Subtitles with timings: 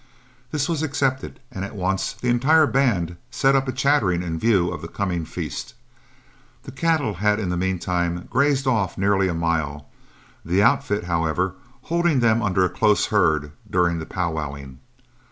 [0.51, 4.69] This was accepted, and at once the entire band set up a chattering in view
[4.71, 5.75] of the coming feast.
[6.63, 9.85] The cattle had in the mean time grazed off nearly a mile,
[10.43, 11.53] the outfit, however,
[11.83, 14.79] holding them under a close herd during the powwowing.